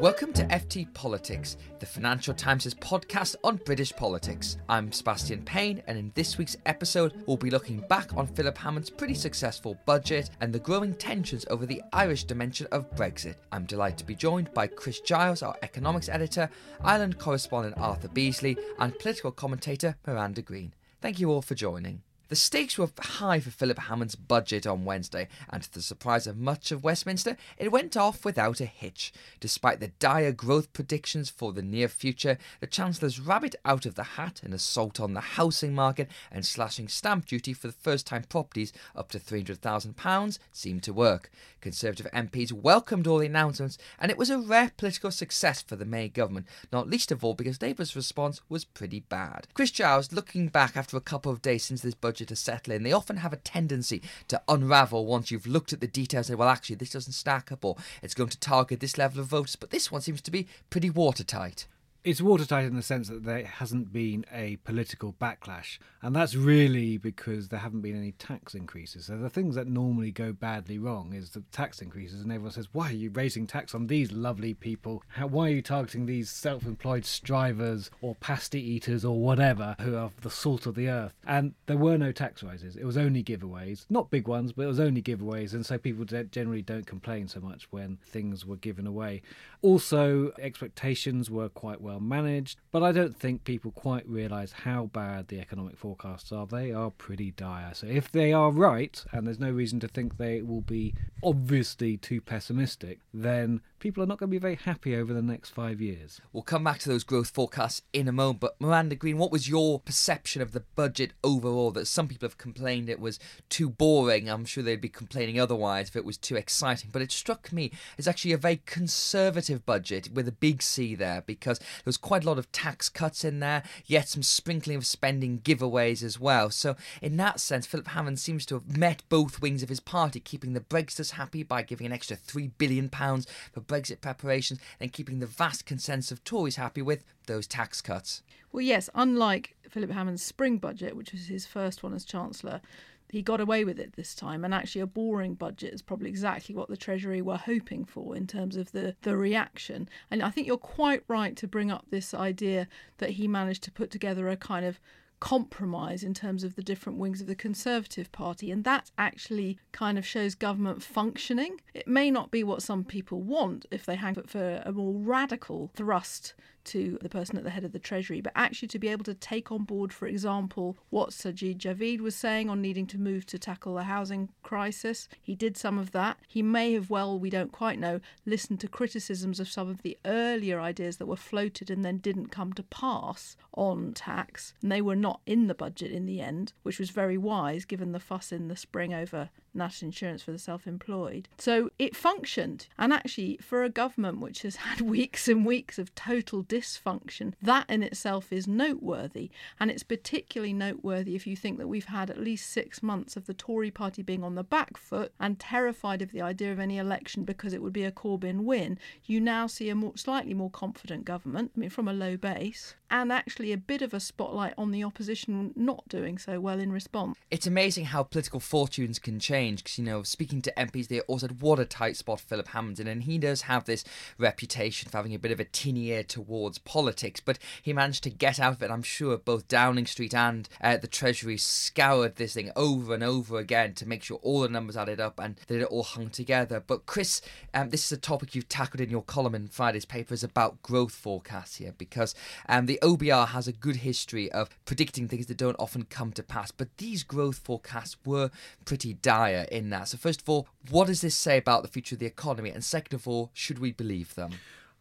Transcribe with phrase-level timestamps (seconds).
[0.00, 4.56] Welcome to FT Politics, the Financial Times' podcast on British politics.
[4.66, 8.88] I'm Sebastian Payne, and in this week's episode, we'll be looking back on Philip Hammond's
[8.88, 13.34] pretty successful budget and the growing tensions over the Irish dimension of Brexit.
[13.52, 16.48] I'm delighted to be joined by Chris Giles, our economics editor,
[16.82, 20.72] Ireland correspondent Arthur Beesley, and political commentator Miranda Green.
[21.02, 22.00] Thank you all for joining.
[22.30, 26.38] The stakes were high for Philip Hammond's budget on Wednesday, and to the surprise of
[26.38, 29.12] much of Westminster, it went off without a hitch.
[29.40, 34.04] Despite the dire growth predictions for the near future, the Chancellor's rabbit out of the
[34.14, 38.22] hat, an assault on the housing market, and slashing stamp duty for the first time
[38.22, 41.32] properties up to £300,000 seemed to work.
[41.60, 45.84] Conservative MPs welcomed all the announcements, and it was a rare political success for the
[45.84, 49.48] May government, not least of all because Labour's response was pretty bad.
[49.52, 52.82] Chris Giles, looking back after a couple of days since this budget to settle in,
[52.82, 56.38] they often have a tendency to unravel once you've looked at the details and say,
[56.38, 59.56] well, actually, this doesn't stack up or it's going to target this level of voters.
[59.56, 61.66] But this one seems to be pretty watertight.
[62.02, 66.96] It's watertight in the sense that there hasn't been a political backlash, and that's really
[66.96, 69.04] because there haven't been any tax increases.
[69.04, 72.72] So the things that normally go badly wrong is the tax increases, and everyone says,
[72.72, 75.02] "Why are you raising tax on these lovely people?
[75.08, 80.10] How, why are you targeting these self-employed strivers or pasty eaters or whatever who are
[80.22, 83.84] the salt of the earth?" And there were no tax rises; it was only giveaways,
[83.90, 87.40] not big ones, but it was only giveaways, and so people generally don't complain so
[87.40, 89.20] much when things were given away.
[89.60, 94.86] Also, expectations were quite well well managed, but I don't think people quite realise how
[94.86, 96.46] bad the economic forecasts are.
[96.46, 97.74] They are pretty dire.
[97.74, 101.96] So if they are right, and there's no reason to think they will be obviously
[101.96, 105.80] too pessimistic, then people are not going to be very happy over the next five
[105.80, 106.20] years.
[106.32, 109.48] We'll come back to those growth forecasts in a moment, but Miranda Green, what was
[109.48, 111.70] your perception of the budget overall?
[111.70, 114.28] That some people have complained it was too boring.
[114.28, 117.72] I'm sure they'd be complaining otherwise if it was too exciting, but it struck me
[117.98, 122.24] as actually a very conservative budget with a big C there because there was quite
[122.24, 126.50] a lot of tax cuts in there, yet some sprinkling of spending giveaways as well.
[126.50, 130.20] So, in that sense, Philip Hammond seems to have met both wings of his party,
[130.20, 135.20] keeping the Brexiters happy by giving an extra £3 billion for Brexit preparations and keeping
[135.20, 138.22] the vast consensus of Tories happy with those tax cuts.
[138.52, 142.60] Well, yes, unlike Philip Hammond's spring budget, which was his first one as Chancellor,
[143.08, 144.44] he got away with it this time.
[144.44, 148.26] And actually, a boring budget is probably exactly what the Treasury were hoping for in
[148.26, 149.88] terms of the, the reaction.
[150.10, 152.66] And I think you're quite right to bring up this idea
[152.98, 154.80] that he managed to put together a kind of
[155.20, 159.98] compromise in terms of the different wings of the Conservative Party, and that actually kind
[159.98, 161.60] of shows government functioning.
[161.74, 165.70] It may not be what some people want if they hang for a more radical
[165.74, 166.34] thrust
[166.70, 169.14] to the person at the head of the Treasury, but actually to be able to
[169.14, 173.38] take on board, for example, what Sajid Javid was saying on needing to move to
[173.38, 175.08] tackle the housing crisis.
[175.20, 176.18] He did some of that.
[176.28, 179.98] He may have, well, we don't quite know, listened to criticisms of some of the
[180.04, 184.54] earlier ideas that were floated and then didn't come to pass on tax.
[184.62, 187.92] And they were not in the budget in the end, which was very wise given
[187.92, 191.28] the fuss in the spring over national insurance for the self employed.
[191.38, 192.66] So it functioned.
[192.78, 197.68] And actually, for a government which has had weeks and weeks of total dysfunction, that
[197.68, 199.30] in itself is noteworthy.
[199.58, 203.26] And it's particularly noteworthy if you think that we've had at least six months of
[203.26, 206.78] the Tory party being on the back foot and terrified of the idea of any
[206.78, 208.78] election because it would be a Corbyn win.
[209.04, 212.74] You now see a more, slightly more confident government, I mean, from a low base,
[212.90, 216.72] and actually a bit of a spotlight on the opposition not doing so well in
[216.72, 217.16] response.
[217.30, 221.18] It's amazing how political fortunes can change because you know speaking to MPs they all
[221.18, 223.84] said what a tight spot Philip Hammond's in and he does have this
[224.18, 228.10] reputation for having a bit of a tinny ear towards politics but he managed to
[228.10, 232.34] get out of it I'm sure both Downing Street and uh, the Treasury scoured this
[232.34, 235.60] thing over and over again to make sure all the numbers added up and that
[235.60, 237.22] it all hung together but Chris
[237.54, 240.62] um, this is a topic you've tackled in your column in Friday's paper is about
[240.62, 242.14] growth forecasts here because
[242.48, 246.22] um, the OBR has a good history of predicting things that don't often come to
[246.22, 248.30] pass but these growth forecasts were
[248.64, 249.88] pretty dire in that.
[249.88, 252.50] So, first of all, what does this say about the future of the economy?
[252.50, 254.32] And second of all, should we believe them?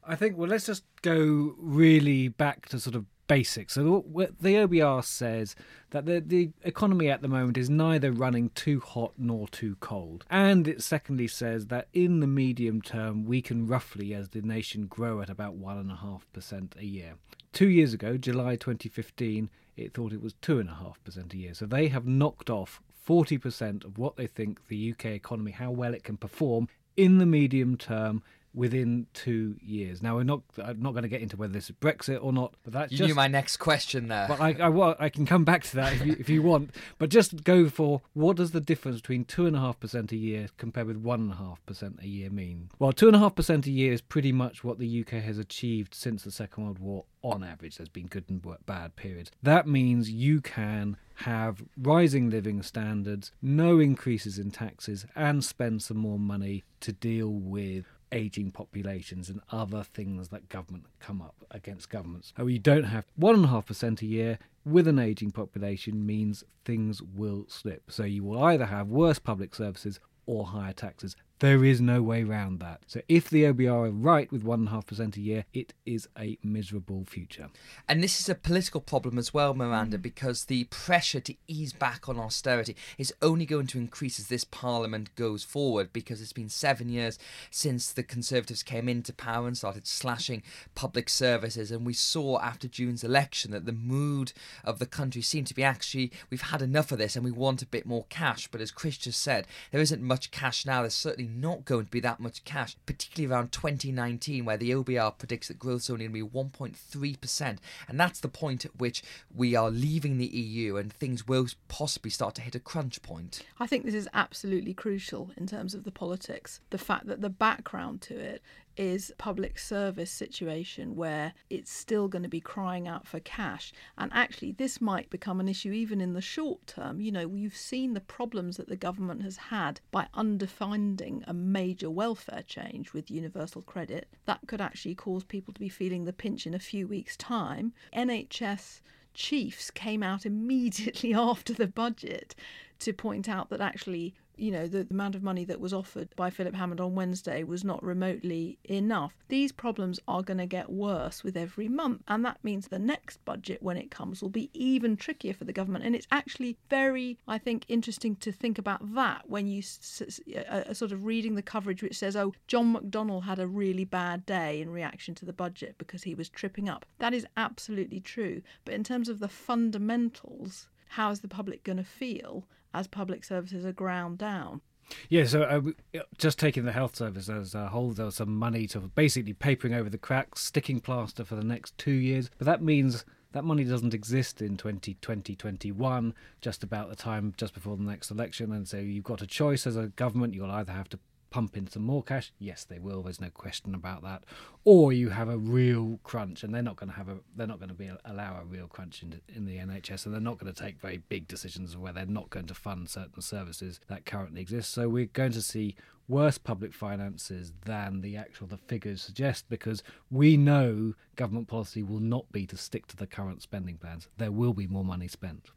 [0.03, 3.75] I think, well, let's just go really back to sort of basics.
[3.75, 4.03] So
[4.41, 5.55] the OBR says
[5.91, 10.25] that the, the economy at the moment is neither running too hot nor too cold.
[10.29, 14.87] And it secondly says that in the medium term, we can roughly, as the nation,
[14.87, 17.13] grow at about 1.5% a year.
[17.53, 21.53] Two years ago, July 2015, it thought it was 2.5% a year.
[21.53, 25.93] So they have knocked off 40% of what they think the UK economy, how well
[25.93, 26.67] it can perform
[26.97, 28.23] in the medium term
[28.53, 30.01] within two years.
[30.01, 32.53] Now we're not I'm not going to get into whether this is Brexit or not,
[32.63, 34.27] but that's you just, knew my next question there.
[34.27, 36.71] But I, I, I can come back to that if you, if you want.
[36.97, 40.17] But just go for what does the difference between two and a half percent a
[40.17, 42.69] year compared with one and a half percent a year mean?
[42.79, 45.37] Well, two and a half percent a year is pretty much what the UK has
[45.37, 47.05] achieved since the Second World War.
[47.21, 49.29] On average, there's been good and bad periods.
[49.43, 55.97] That means you can have rising living standards, no increases in taxes, and spend some
[55.97, 61.89] more money to deal with aging populations and other things that government come up against
[61.89, 62.33] governments.
[62.35, 66.05] How you don't have one and a half percent a year with an aging population
[66.05, 67.91] means things will slip.
[67.91, 71.15] So you will either have worse public services or higher taxes.
[71.39, 72.81] There is no way around that.
[72.87, 77.47] So if the OBR are right with 1.5% a year, it is a miserable future.
[77.87, 80.01] And this is a political problem as well, Miranda, mm.
[80.01, 84.43] because the pressure to ease back on austerity is only going to increase as this
[84.43, 87.17] parliament goes forward, because it's been seven years
[87.49, 90.43] since the Conservatives came into power and started slashing
[90.75, 91.71] public services.
[91.71, 94.33] And we saw after June's election that the mood
[94.65, 97.61] of the country seemed to be actually, we've had enough of this and we want
[97.61, 98.49] a bit more cash.
[98.49, 100.81] But as Chris just said, there isn't much cash now.
[100.81, 105.17] There's certainly not going to be that much cash, particularly around 2019, where the OBR
[105.17, 107.57] predicts that growth is only going to be 1.3%.
[107.87, 109.03] And that's the point at which
[109.33, 113.43] we are leaving the EU and things will possibly start to hit a crunch point.
[113.59, 116.61] I think this is absolutely crucial in terms of the politics.
[116.69, 118.41] The fact that the background to it
[118.79, 123.73] is public service situation where it's still going to be crying out for cash.
[123.97, 127.01] And actually, this might become an issue even in the short term.
[127.01, 131.89] You know, we've seen the problems that the government has had by underfunding a major
[131.89, 134.07] welfare change with universal credit.
[134.25, 137.73] That could actually cause people to be feeling the pinch in a few weeks' time.
[137.93, 138.79] NHS
[139.13, 142.33] chiefs came out immediately after the budget
[142.79, 146.29] to point out that actually you know, the amount of money that was offered by
[146.29, 149.13] Philip Hammond on Wednesday was not remotely enough.
[149.27, 153.23] These problems are going to get worse with every month, and that means the next
[153.25, 155.85] budget, when it comes, will be even trickier for the government.
[155.85, 161.05] And it's actually very, I think, interesting to think about that when you sort of
[161.05, 165.15] reading the coverage which says, oh, John McDonnell had a really bad day in reaction
[165.15, 166.85] to the budget because he was tripping up.
[166.99, 168.41] That is absolutely true.
[168.65, 173.23] But in terms of the fundamentals, how is the public going to feel as public
[173.23, 174.61] services are ground down?
[175.07, 178.65] Yeah, so uh, just taking the health service as a whole, there was some money
[178.67, 182.29] to basically papering over the cracks, sticking plaster for the next two years.
[182.37, 187.53] But that means that money doesn't exist in 2020 21 just about the time just
[187.53, 190.71] before the next election and so you've got a choice as a government you'll either
[190.71, 192.31] have to pump in some more cash.
[192.39, 193.03] Yes, they will.
[193.03, 194.23] There's no question about that.
[194.63, 197.17] Or you have a real crunch, and they're not going to have a.
[197.35, 200.21] They're not going to be allow a real crunch in, in the NHS, and they're
[200.21, 203.79] not going to take very big decisions where they're not going to fund certain services
[203.87, 204.71] that currently exist.
[204.71, 205.75] So we're going to see
[206.07, 211.99] worse public finances than the actual the figures suggest because we know government policy will
[211.99, 214.07] not be to stick to the current spending plans.
[214.17, 215.51] There will be more money spent.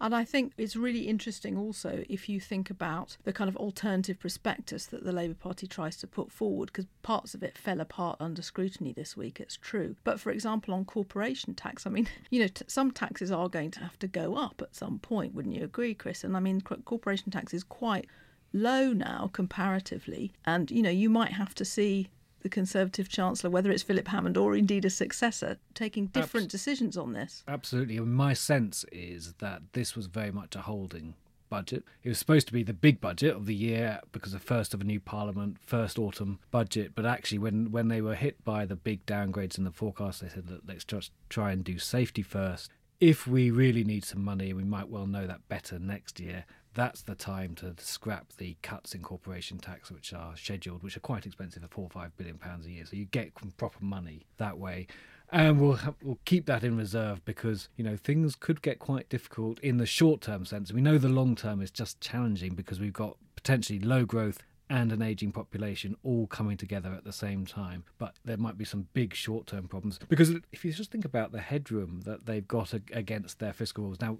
[0.00, 4.18] And I think it's really interesting also if you think about the kind of alternative
[4.18, 8.16] prospectus that the Labour Party tries to put forward, because parts of it fell apart
[8.20, 9.96] under scrutiny this week, it's true.
[10.04, 13.70] But for example, on corporation tax, I mean, you know, t- some taxes are going
[13.72, 16.24] to have to go up at some point, wouldn't you agree, Chris?
[16.24, 18.06] And I mean, corporation tax is quite
[18.52, 20.32] low now comparatively.
[20.44, 22.10] And, you know, you might have to see
[22.44, 26.96] the Conservative Chancellor, whether it's Philip Hammond or indeed a successor, taking different Abs- decisions
[26.96, 27.42] on this.
[27.48, 27.98] Absolutely.
[27.98, 31.14] My sense is that this was very much a holding
[31.48, 31.84] budget.
[32.02, 34.82] It was supposed to be the big budget of the year because the first of
[34.82, 36.92] a new parliament, first autumn budget.
[36.94, 40.28] But actually, when, when they were hit by the big downgrades in the forecast, they
[40.28, 42.70] said, let's just try and do safety first.
[43.00, 47.02] If we really need some money, we might well know that better next year that's
[47.02, 51.26] the time to scrap the cuts in corporation tax, which are scheduled, which are quite
[51.26, 52.84] expensive at four or five billion pounds a year.
[52.84, 54.86] So you get proper money that way.
[55.32, 59.58] And we'll we'll keep that in reserve because you know things could get quite difficult
[59.60, 60.72] in the short term sense.
[60.72, 64.38] We know the long term is just challenging because we've got potentially low growth
[64.70, 67.84] and an aging population all coming together at the same time.
[67.98, 71.32] But there might be some big short term problems because if you just think about
[71.32, 74.18] the headroom that they've got against their fiscal rules now,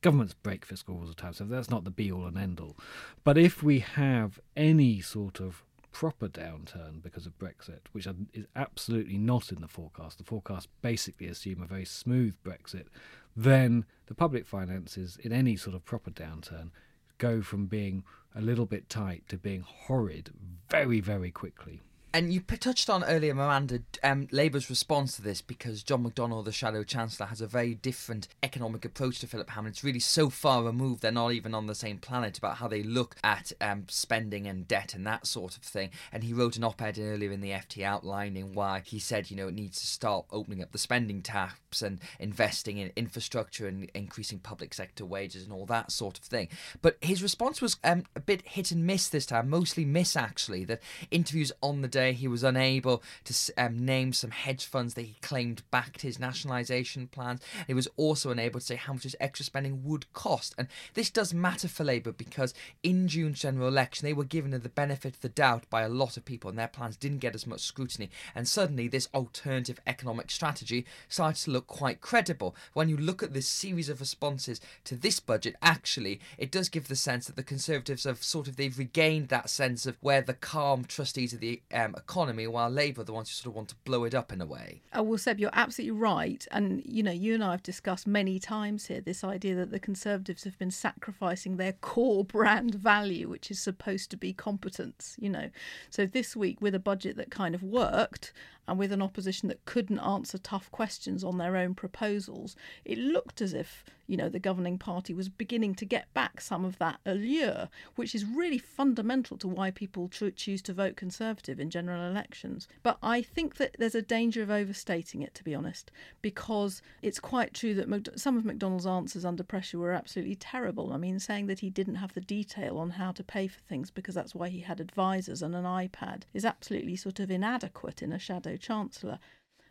[0.00, 2.76] governments break fiscal rules at times, so that's not the be all and end all.
[3.24, 5.62] But if we have any sort of
[5.96, 10.18] proper downturn because of Brexit, which is absolutely not in the forecast.
[10.18, 12.88] The forecast basically assume a very smooth Brexit.
[13.34, 16.68] Then the public finances, in any sort of proper downturn,
[17.16, 20.34] go from being a little bit tight to being horrid
[20.68, 21.80] very, very quickly.
[22.16, 26.50] And you touched on earlier, Miranda, um, Labour's response to this because John McDonnell, the
[26.50, 29.74] Shadow Chancellor, has a very different economic approach to Philip Hammond.
[29.74, 32.82] It's really so far removed, they're not even on the same planet about how they
[32.82, 35.90] look at um, spending and debt and that sort of thing.
[36.10, 39.36] And he wrote an op ed earlier in the FT outlining why he said, you
[39.36, 43.90] know, it needs to start opening up the spending taps and investing in infrastructure and
[43.92, 46.48] increasing public sector wages and all that sort of thing.
[46.80, 50.64] But his response was um, a bit hit and miss this time, mostly miss actually.
[50.64, 50.80] That
[51.10, 55.16] interviews on the day he was unable to um, name some hedge funds that he
[55.22, 57.40] claimed backed his nationalisation plans.
[57.66, 60.54] He was also unable to say how much his extra spending would cost.
[60.58, 64.68] And this does matter for Labour because in June's general election, they were given the
[64.68, 67.46] benefit of the doubt by a lot of people, and their plans didn't get as
[67.46, 68.10] much scrutiny.
[68.34, 72.54] And suddenly, this alternative economic strategy started to look quite credible.
[72.72, 76.88] When you look at this series of responses to this budget, actually, it does give
[76.88, 80.34] the sense that the Conservatives have sort of they've regained that sense of where the
[80.34, 83.68] calm trustees of the um, economy, while Labour are the ones who sort of want
[83.68, 84.82] to blow it up in a way.
[84.92, 86.46] Oh, well, Seb, you're absolutely right.
[86.50, 89.78] And, you know, you and I have discussed many times here this idea that the
[89.78, 95.30] Conservatives have been sacrificing their core brand value, which is supposed to be competence, you
[95.30, 95.50] know.
[95.90, 98.32] So this week, with a budget that kind of worked,
[98.68, 103.40] and with an opposition that couldn't answer tough questions on their own proposals, it looked
[103.40, 106.98] as if, you know, the governing party was beginning to get back some of that
[107.06, 112.68] allure, which is really fundamental to why people choose to vote Conservative in general elections.
[112.82, 115.90] But I think that there's a danger of overstating it, to be honest,
[116.22, 120.92] because it's quite true that some of McDonnell's answers under pressure were absolutely terrible.
[120.92, 123.90] I mean, saying that he didn't have the detail on how to pay for things
[123.90, 128.12] because that's why he had advisors and an iPad is absolutely sort of inadequate in
[128.12, 129.18] a shadow Chancellor.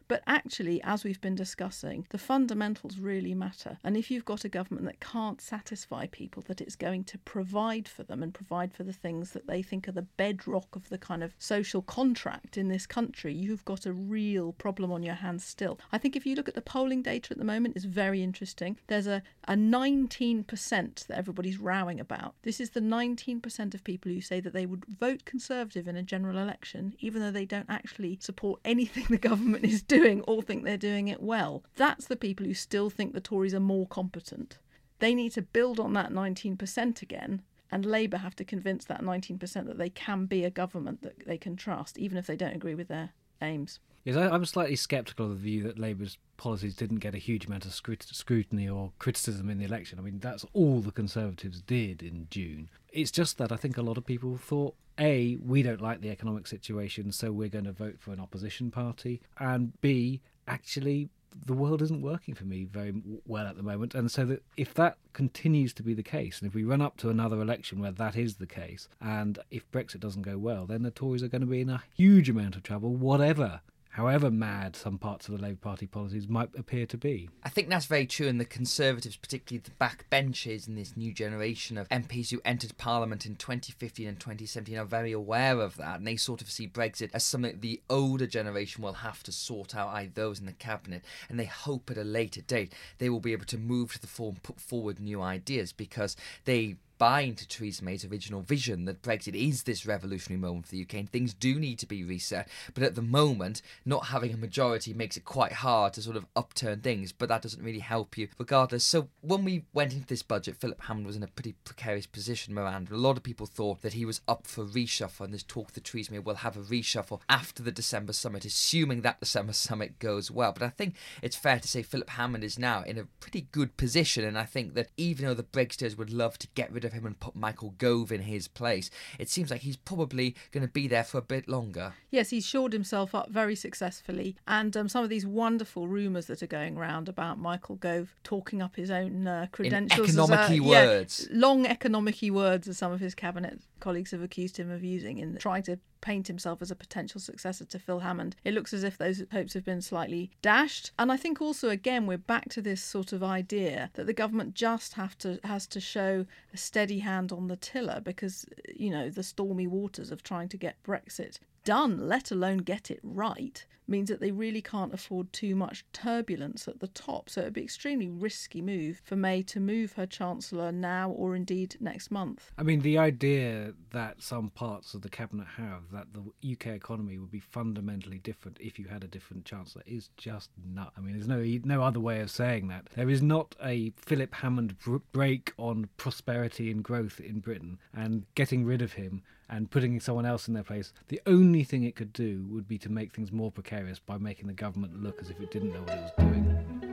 [0.08, 3.80] But actually, as we've been discussing, the fundamentals really matter.
[3.84, 7.88] And if you've got a government that can't satisfy people that it's going to provide
[7.88, 10.98] for them and provide for the things that they think are the bedrock of the
[10.98, 15.44] kind of social contract in this country, you've got a real problem on your hands
[15.44, 15.80] still.
[15.92, 18.78] I think if you look at the polling data at the moment, it's very interesting.
[18.88, 22.36] There's a, a 19% that everybody's rowing about.
[22.44, 26.04] This is the 19% of people who say that they would vote Conservative in a
[26.04, 30.42] general election, even though they don't actually support anything the government is doing doing or
[30.42, 31.64] think they're doing it well.
[31.76, 34.58] That's the people who still think the Tories are more competent.
[35.00, 39.40] They need to build on that 19% again, and Labour have to convince that 19%
[39.66, 42.76] that they can be a government that they can trust, even if they don't agree
[42.76, 43.12] with their
[43.42, 43.80] aims.
[44.06, 47.66] Yes, I'm slightly sceptical of the view that Labour's policies didn't get a huge amount
[47.66, 49.98] of scrutiny or criticism in the election.
[49.98, 52.70] I mean, that's all the Conservatives did in June.
[52.94, 56.12] It's just that I think a lot of people thought a, we don't like the
[56.12, 59.22] economic situation, so we're going to vote for an opposition party.
[59.40, 61.10] And B, actually,
[61.44, 62.94] the world isn't working for me very
[63.26, 63.96] well at the moment.
[63.96, 66.98] And so that if that continues to be the case, and if we run up
[66.98, 70.84] to another election where that is the case, and if Brexit doesn't go well, then
[70.84, 73.62] the Tories are going to be in a huge amount of trouble, whatever
[73.96, 77.30] however mad some parts of the Labour Party policies might appear to be.
[77.44, 81.78] I think that's very true, and the Conservatives, particularly the backbenchers in this new generation
[81.78, 86.06] of MPs who entered Parliament in 2015 and 2017, are very aware of that, and
[86.06, 89.94] they sort of see Brexit as something the older generation will have to sort out,
[89.94, 93.32] either those in the cabinet, and they hope at a later date they will be
[93.32, 97.48] able to move to the fore and put forward new ideas because they buy into
[97.48, 101.34] Theresa May's original vision that Brexit is this revolutionary moment for the UK and things
[101.34, 102.48] do need to be reset.
[102.74, 106.26] But at the moment, not having a majority makes it quite hard to sort of
[106.36, 108.84] upturn things, but that doesn't really help you regardless.
[108.84, 112.54] So when we went into this budget, Philip Hammond was in a pretty precarious position,
[112.54, 112.94] Miranda.
[112.94, 115.84] A lot of people thought that he was up for reshuffle, and there's talk that
[115.84, 120.32] Theresa May will have a reshuffle after the December summit, assuming that December summit goes
[120.32, 120.54] well.
[120.54, 123.78] But I think it's fair to say Philip Hammond is now in a pretty good
[123.78, 126.94] position, and I think that even though the Brexiters would love to get rid of
[126.94, 128.90] him and put Michael Gove in his place,
[129.20, 131.94] it seems like he's probably going to be there for a bit longer.
[132.12, 134.36] Yes, he's shored himself up very successfully.
[134.48, 138.62] And um, some of these wonderful rumours that are going around about Michael Gove talking
[138.62, 140.16] up his own uh, credentials.
[140.16, 141.28] In economic words.
[141.30, 145.20] Yeah, long economic words, as some of his cabinet colleagues have accused him of using
[145.20, 148.36] in trying to paint himself as a potential successor to Phil Hammond.
[148.44, 150.90] It looks as if those hopes have been slightly dashed.
[150.98, 154.56] And I think also again we're back to this sort of idea that the government
[154.56, 159.12] just have to has to show a steady hand on the tiller because you know
[159.12, 164.10] the stormy waters of trying to get Brexit done, let alone get it right, means
[164.10, 167.30] that they really can't afford too much turbulence at the top.
[167.30, 171.36] So it'd be an extremely risky move for May to move her Chancellor now or
[171.36, 172.52] indeed next month.
[172.58, 177.18] I mean, the idea that some parts of the cabinet have that the UK economy
[177.18, 180.92] would be fundamentally different if you had a different chancellor is just nut.
[180.98, 182.88] I mean, there's no no other way of saying that.
[182.96, 184.76] There is not a Philip Hammond
[185.12, 190.26] brake on prosperity and growth in Britain, and getting rid of him and putting someone
[190.26, 190.92] else in their place.
[191.08, 193.75] The only thing it could do would be to make things more precarious
[194.06, 196.85] by making the government look as if it didn't know what it was doing.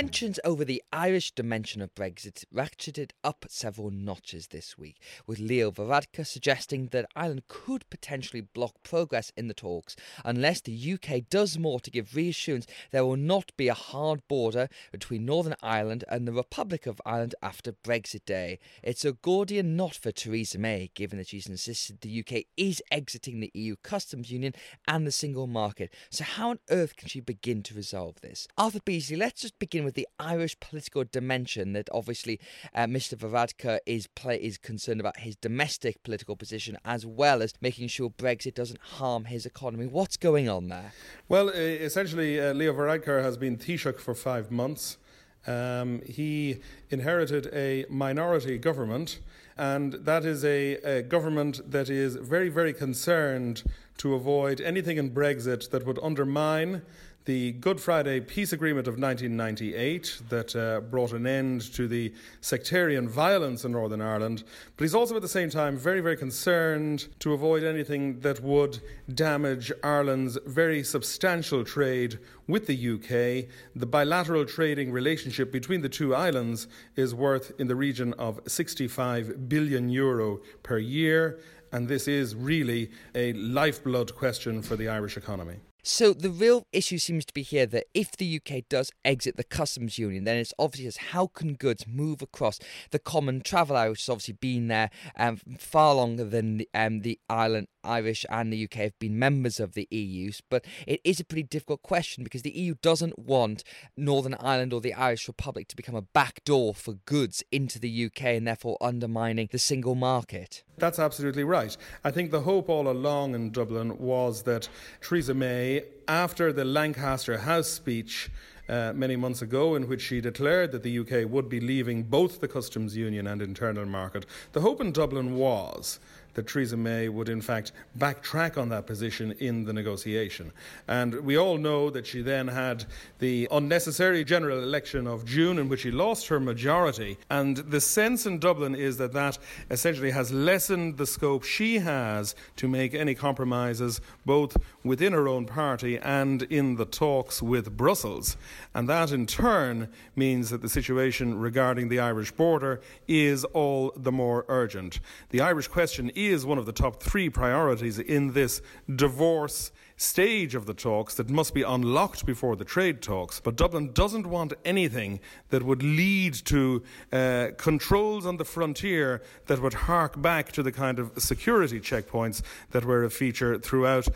[0.00, 5.70] Tensions over the Irish dimension of Brexit ratcheted up several notches this week, with Leo
[5.70, 11.58] Varadkar suggesting that Ireland could potentially block progress in the talks unless the UK does
[11.58, 16.26] more to give reassurance there will not be a hard border between Northern Ireland and
[16.26, 18.58] the Republic of Ireland after Brexit Day.
[18.82, 23.40] It's a Gordian knot for Theresa May, given that she's insisted the UK is exiting
[23.40, 24.54] the EU customs union
[24.88, 25.92] and the single market.
[26.08, 28.48] So, how on earth can she begin to resolve this?
[28.56, 32.40] Arthur Beesley, let's just begin with the Irish political dimension that obviously
[32.74, 33.16] uh, Mr.
[33.16, 38.10] Varadkar is play- is concerned about his domestic political position as well as making sure
[38.10, 39.86] Brexit doesn't harm his economy.
[39.86, 40.92] What's going on there?
[41.28, 44.98] Well, essentially, uh, Leo Varadkar has been Taoiseach for five months.
[45.46, 49.20] Um, he inherited a minority government,
[49.56, 53.62] and that is a, a, government that is very, very concerned
[53.98, 56.82] to avoid anything in Brexit that would undermine
[57.30, 63.08] the Good Friday Peace Agreement of 1998 that uh, brought an end to the sectarian
[63.08, 64.42] violence in Northern Ireland,
[64.76, 68.80] but he's also at the same time very, very concerned to avoid anything that would
[69.14, 72.18] damage Ireland's very substantial trade
[72.48, 73.48] with the UK.
[73.76, 79.48] The bilateral trading relationship between the two islands is worth in the region of 65
[79.48, 81.38] billion euro per year,
[81.70, 85.58] and this is really a lifeblood question for the Irish economy.
[85.82, 89.44] So the real issue seems to be here that if the UK does exit the
[89.44, 92.58] customs union, then it's obvious how can goods move across
[92.90, 97.00] the common travel area, which has obviously been there um, far longer than the, um,
[97.00, 101.20] the island Irish and the UK have been members of the EU, but it is
[101.20, 103.64] a pretty difficult question because the EU doesn't want
[103.96, 108.24] Northern Ireland or the Irish Republic to become a backdoor for goods into the UK
[108.24, 110.62] and therefore undermining the single market.
[110.78, 111.76] That's absolutely right.
[112.04, 114.68] I think the hope all along in Dublin was that
[115.02, 118.30] Theresa May, after the Lancaster House speech,
[118.70, 122.40] uh, many months ago, in which she declared that the UK would be leaving both
[122.40, 124.24] the customs union and internal market.
[124.52, 125.98] The hope in Dublin was
[126.34, 130.52] that Theresa May would, in fact, backtrack on that position in the negotiation.
[130.88, 132.84] And we all know that she then had
[133.18, 137.18] the unnecessary general election of June, in which she lost her majority.
[137.28, 139.38] And the sense in Dublin is that that
[139.70, 145.46] essentially has lessened the scope she has to make any compromises, both within her own
[145.46, 148.36] party and in the talks with Brussels.
[148.74, 154.12] And that, in turn, means that the situation regarding the Irish border is all the
[154.12, 155.00] more urgent.
[155.30, 158.62] The Irish question is one of the top three priorities in this
[158.94, 163.38] divorce stage of the talks that must be unlocked before the trade talks.
[163.38, 169.60] But Dublin doesn't want anything that would lead to uh, controls on the frontier that
[169.60, 174.08] would hark back to the kind of security checkpoints that were a feature throughout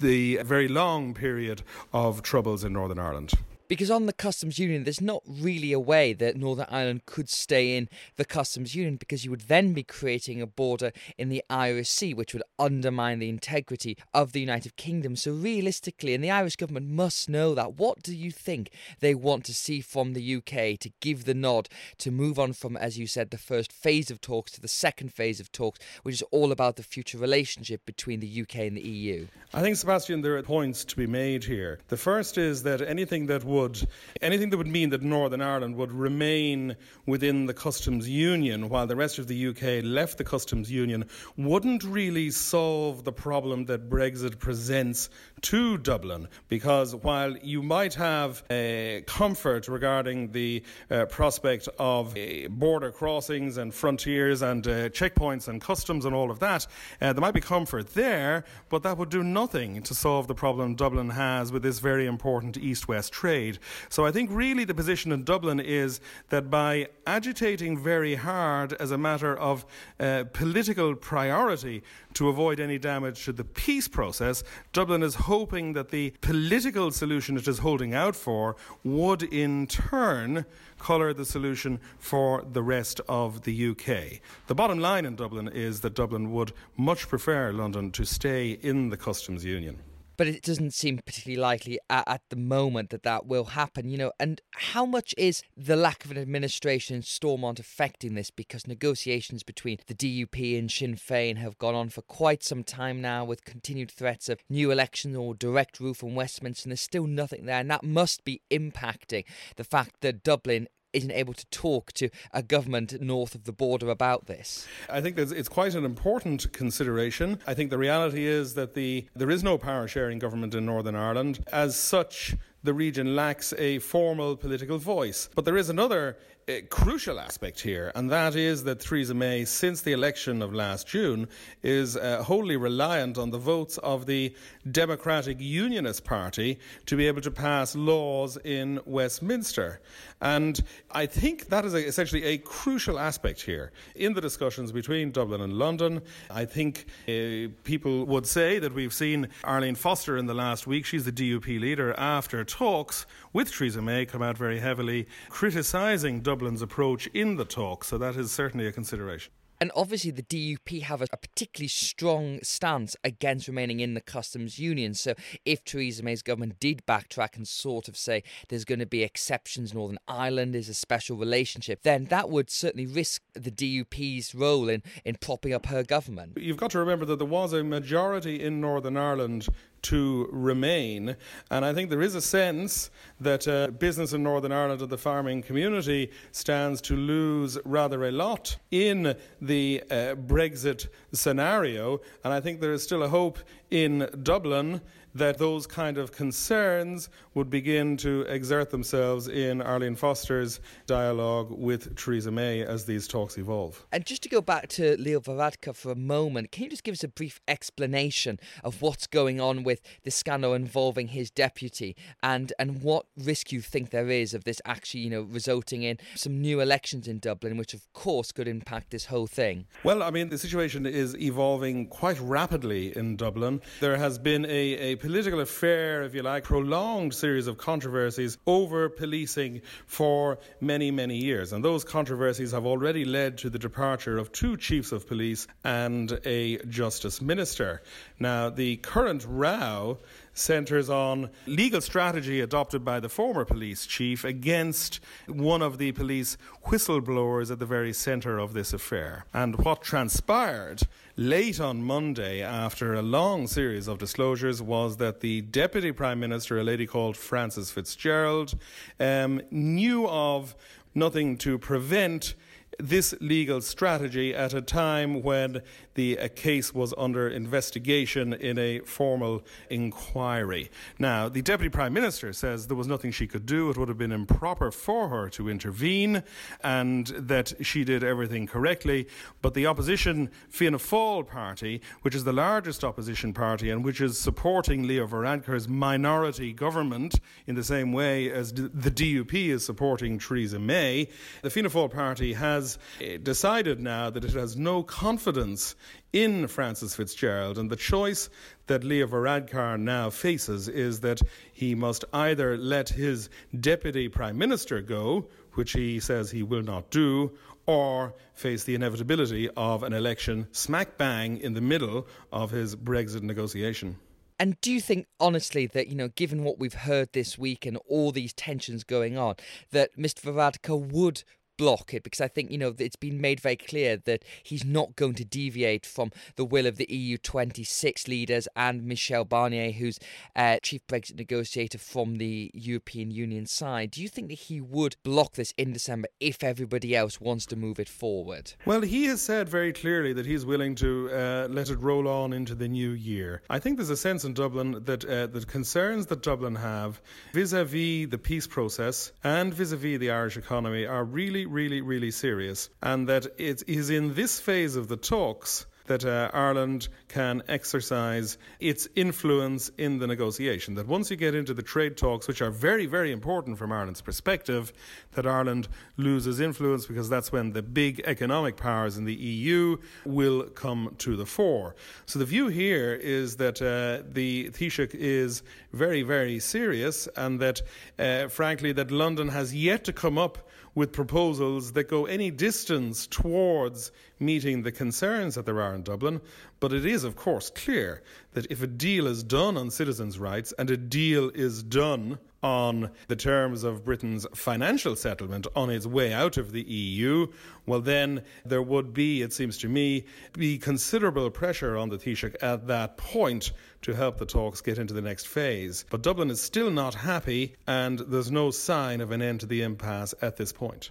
[0.00, 3.32] the very long period of troubles in Northern Ireland
[3.68, 7.76] because on the customs union, there's not really a way that Northern Ireland could stay
[7.76, 11.90] in the customs union because you would then be creating a border in the Irish
[11.90, 15.16] Sea, which would undermine the integrity of the United Kingdom.
[15.16, 19.44] So, realistically, and the Irish government must know that, what do you think they want
[19.44, 23.06] to see from the UK to give the nod to move on from, as you
[23.06, 26.52] said, the first phase of talks to the second phase of talks, which is all
[26.52, 29.26] about the future relationship between the UK and the EU?
[29.52, 31.80] I think, Sebastian, there are points to be made here.
[31.88, 33.88] The first is that anything that would would
[34.22, 38.96] anything that would mean that Northern Ireland would remain within the customs union while the
[38.96, 41.04] rest of the UK left the customs union
[41.36, 45.10] wouldn't really solve the problem that Brexit presents
[45.42, 46.28] to Dublin.
[46.48, 53.56] Because while you might have a comfort regarding the uh, prospect of uh, border crossings
[53.56, 56.66] and frontiers and uh, checkpoints and customs and all of that,
[57.00, 60.74] uh, there might be comfort there, but that would do nothing to solve the problem
[60.74, 63.64] Dublin has with this very important east west trade trade.
[63.88, 68.90] So I think really the position in Dublin is that by agitating very hard as
[68.90, 69.64] a matter of
[70.00, 71.82] uh, political priority
[72.14, 77.36] to avoid any damage to the peace process, Dublin is hoping that the political solution
[77.36, 80.44] it is holding out for would in turn
[80.78, 84.20] colour the solution for the rest of the UK.
[84.46, 88.90] The bottom line in Dublin is that Dublin would much prefer London to stay in
[88.90, 89.78] the customs union
[90.18, 93.96] but it doesn't seem particularly likely at, at, the moment that that will happen, you
[93.96, 94.12] know.
[94.18, 98.30] And how much is the lack of an administration in Stormont affecting this?
[98.30, 103.00] Because negotiations between the DUP and Sinn Féin have gone on for quite some time
[103.00, 107.06] now, with continued threats of new elections or direct rule from Westminster, and there's still
[107.06, 109.24] nothing there, and that must be impacting
[109.56, 113.88] the fact that Dublin isn't able to talk to a government north of the border
[113.88, 114.66] about this?
[114.88, 117.38] I think it's quite an important consideration.
[117.46, 120.94] I think the reality is that the there is no power sharing government in Northern
[120.94, 121.44] Ireland.
[121.52, 122.34] As such,
[122.68, 125.30] the region lacks a formal political voice.
[125.34, 129.82] But there is another uh, crucial aspect here, and that is that Theresa May, since
[129.82, 131.28] the election of last June,
[131.62, 134.34] is uh, wholly reliant on the votes of the
[134.70, 139.80] Democratic Unionist Party to be able to pass laws in Westminster.
[140.20, 143.72] And I think that is a, essentially a crucial aspect here.
[143.94, 146.00] In the discussions between Dublin and London,
[146.30, 150.86] I think uh, people would say that we've seen Arlene Foster in the last week,
[150.86, 156.60] she's the DUP leader, after talks with Theresa May come out very heavily criticising Dublin's
[156.60, 157.86] approach in the talks.
[157.86, 159.32] So that is certainly a consideration.
[159.60, 164.58] And obviously, the DUP have a, a, particularly strong stance against remaining in the customs
[164.58, 164.94] union.
[164.94, 169.02] So, if Theresa May's government did backtrack and sort of say there's going to be
[169.02, 174.68] exceptions, Northern Ireland is a special relationship, then that would certainly risk the DUP's role
[174.68, 176.38] in, in propping up her government.
[176.38, 179.48] You've got to remember that there was a majority in Northern Ireland
[179.82, 181.16] to remain.
[181.50, 184.98] And I think there is a sense that uh, business in Northern Ireland and the
[184.98, 192.00] farming community stands to lose rather a lot in the uh, Brexit scenario.
[192.24, 193.38] And I think there is still a hope
[193.70, 194.80] in Dublin
[195.14, 201.96] that those kind of concerns would begin to exert themselves in Arlene Foster's dialogue with
[201.96, 203.86] Theresa May as these talks evolve.
[203.92, 206.92] And just to go back to Leo Varadkar for a moment, can you just give
[206.92, 212.52] us a brief explanation of what's going on with the scandal involving his deputy and,
[212.58, 216.40] and what risk you think there is of this actually, you know, resulting in some
[216.40, 219.66] new elections in Dublin, which of course could impact this whole thing?
[219.84, 223.60] Well, I mean, the situation is evolving quite rapidly in Dublin.
[223.80, 228.88] There has been a, a political affair, if you like, prolonged series of controversies over
[228.88, 231.52] policing for many, many years.
[231.52, 236.20] And those controversies have already led to the departure of two chiefs of police and
[236.24, 237.82] a justice minister.
[238.18, 239.98] Now, the current row
[240.38, 246.36] centres on legal strategy adopted by the former police chief against one of the police
[246.66, 249.24] whistleblowers at the very centre of this affair.
[249.34, 250.82] And what transpired
[251.16, 256.58] late on Monday, after a long series of disclosures, was that the Deputy Prime Minister,
[256.58, 258.54] a lady called Frances Fitzgerald,
[259.00, 260.54] um, knew of
[260.94, 262.34] nothing to prevent
[262.78, 265.62] this legal strategy at a time when
[265.94, 270.70] the uh, case was under investigation in a formal inquiry.
[270.96, 273.68] Now, the Deputy Prime Minister says there was nothing she could do.
[273.70, 276.22] It would have been improper for her to intervene
[276.62, 279.08] and that she did everything correctly.
[279.42, 284.16] But the opposition Fianna Fáil party, which is the largest opposition party and which is
[284.16, 290.60] supporting Leo Varadkar's minority government in the same way as the DUP is supporting Theresa
[290.60, 291.08] May,
[291.42, 292.67] the Fianna Fáil party has
[293.00, 295.76] eh, decided now that it has no confidence
[296.12, 297.56] in Frances Fitzgerald.
[297.56, 298.28] And the choice
[298.66, 304.80] that Leo Varadkar now faces is that he must either let his deputy prime minister
[304.80, 307.32] go, which he says he will not do,
[307.66, 313.22] or face the inevitability of an election smack bang in the middle of his Brexit
[313.22, 313.96] negotiation.
[314.38, 317.76] And do you think, honestly, that, you know, given what we've heard this week and
[317.88, 319.34] all these tensions going on,
[319.72, 320.32] that Mr.
[320.32, 321.24] Varadkar would
[321.58, 324.96] block it because I think, you know, it's been made very clear that he's not
[324.96, 329.98] going to deviate from the will of the EU 26 leaders and Michel Barnier, who's
[330.34, 333.90] uh, chief Brexit negotiator from the European Union side.
[333.90, 337.56] Do you think that he would block this in December if everybody else wants to
[337.56, 338.54] move it forward?
[338.64, 342.32] Well, he has said very clearly that he's willing to uh, let it roll on
[342.32, 343.42] into the new year.
[343.50, 347.00] I think there's a sense in Dublin that uh, the concerns that Dublin have
[347.32, 351.46] vis a vis the peace process and vis a vis the Irish economy are really
[351.48, 356.30] really, really serious, and that it is in this phase of the talks that uh,
[356.32, 360.74] Ireland can exercise its influence in the negotiation.
[360.74, 364.02] That once you get into the trade talks, which are very, very important from Ireland's
[364.02, 364.72] perspective,
[365.14, 370.44] that Ireland loses influence because that's when the big economic powers in the EU will
[370.44, 371.74] come to the fore.
[372.06, 377.62] So the view here is that uh, the Taoiseach is very, very serious, and that,
[377.98, 380.47] uh, frankly, that London has yet to come up
[380.78, 386.20] with proposals that go any distance towards meeting the concerns that there are in Dublin.
[386.60, 388.00] But it is, of course, clear
[388.34, 392.90] that if a deal is done on citizens' rights and a deal is done on
[393.08, 397.26] the terms of Britain's financial settlement on its way out of the EU,
[397.66, 402.36] well, then there would be, it seems to me, be considerable pressure on the Taoiseach
[402.40, 403.50] at that point
[403.82, 405.84] to help the talks get into the next phase.
[405.90, 409.62] But Dublin is still not happy, and there's no sign of an end to the
[409.62, 410.90] impasse at this point.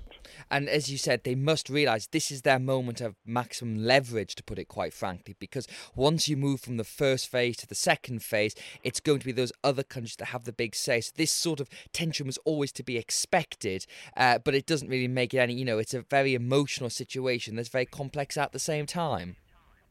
[0.49, 4.43] And as you said, they must realise this is their moment of maximum leverage, to
[4.43, 8.23] put it quite frankly, because once you move from the first phase to the second
[8.23, 11.01] phase, it's going to be those other countries that have the big say.
[11.01, 15.07] So this sort of tension was always to be expected, uh, but it doesn't really
[15.07, 18.59] make it any, you know, it's a very emotional situation that's very complex at the
[18.59, 19.37] same time.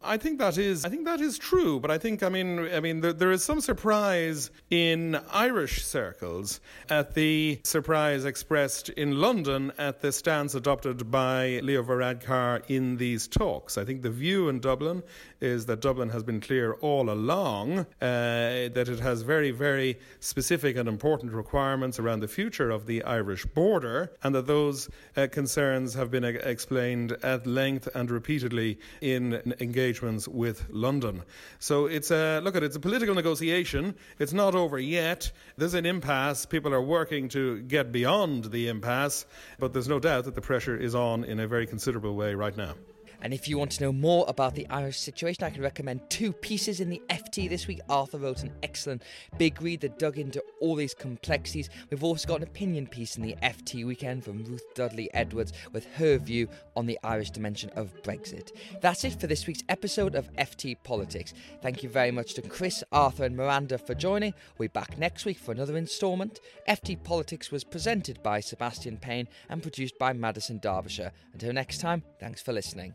[0.02, 0.84] I think that is.
[0.84, 1.80] I think that is true.
[1.80, 2.22] But I think.
[2.22, 2.58] I mean.
[2.72, 3.00] I mean.
[3.00, 10.00] There, there is some surprise in Irish circles at the surprise expressed in London at
[10.00, 13.78] the stance adopted by Leo Varadkar in these talks.
[13.78, 15.02] I think the view in Dublin
[15.40, 20.76] is that Dublin has been clear all along uh, that it has very, very specific
[20.76, 25.94] and important requirements around the future of the Irish border, and that those uh, concerns
[25.94, 31.22] have been uh, explained at length and repeatedly in engagements with London.
[31.58, 33.94] So it's a look at it, it's a political negotiation.
[34.18, 35.30] It's not over yet.
[35.56, 36.46] There's an impasse.
[36.46, 39.26] People are working to get beyond the impasse,
[39.58, 42.56] but there's no doubt that the pressure is on in a very considerable way right
[42.56, 42.74] now.
[43.22, 46.32] And if you want to know more about the Irish situation, I can recommend two
[46.32, 47.80] pieces in the FT this week.
[47.88, 49.02] Arthur wrote an excellent
[49.38, 51.70] big read that dug into all these complexities.
[51.90, 55.86] We've also got an opinion piece in the FT weekend from Ruth Dudley Edwards with
[55.94, 58.52] her view on the Irish dimension of Brexit.
[58.80, 61.32] That's it for this week's episode of FT Politics.
[61.62, 64.34] Thank you very much to Chris, Arthur, and Miranda for joining.
[64.58, 66.40] We'll be back next week for another instalment.
[66.68, 71.12] FT Politics was presented by Sebastian Payne and produced by Madison Darbyshire.
[71.32, 72.94] Until next time, thanks for listening.